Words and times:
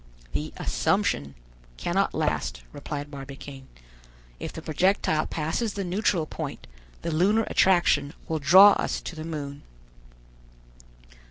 "The 0.31 0.51
'Assumption' 0.57 1.35
cannot 1.77 2.15
last," 2.15 2.63
replied 2.71 3.11
Barbicane. 3.11 3.67
"If 4.39 4.51
the 4.51 4.63
projectile 4.63 5.27
passes 5.27 5.75
the 5.75 5.83
neutral 5.83 6.25
point, 6.25 6.65
the 7.03 7.11
lunar 7.11 7.43
attraction 7.43 8.15
will 8.27 8.39
draw 8.39 8.71
us 8.71 8.99
to 9.01 9.15
the 9.15 9.23
moon." 9.23 9.61